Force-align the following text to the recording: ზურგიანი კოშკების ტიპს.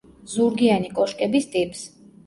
ზურგიანი 0.35 0.91
კოშკების 0.97 1.49
ტიპს. 1.57 1.89